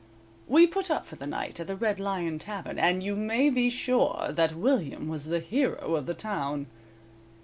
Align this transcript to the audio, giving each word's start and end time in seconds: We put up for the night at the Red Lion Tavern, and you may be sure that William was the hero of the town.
We 0.47 0.65
put 0.65 0.89
up 0.89 1.05
for 1.05 1.15
the 1.15 1.27
night 1.27 1.59
at 1.59 1.67
the 1.67 1.75
Red 1.75 1.99
Lion 1.99 2.39
Tavern, 2.39 2.79
and 2.79 3.03
you 3.03 3.15
may 3.15 3.51
be 3.51 3.69
sure 3.69 4.29
that 4.31 4.55
William 4.55 5.07
was 5.07 5.25
the 5.25 5.39
hero 5.39 5.93
of 5.93 6.07
the 6.07 6.15
town. 6.15 6.65